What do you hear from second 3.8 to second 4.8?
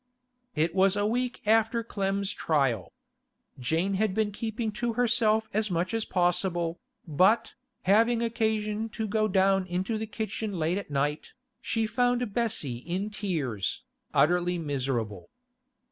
had been keeping